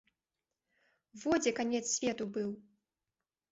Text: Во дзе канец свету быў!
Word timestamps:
Во 1.25 1.33
дзе 1.43 1.51
канец 1.61 1.83
свету 1.97 2.29
быў! 2.41 2.49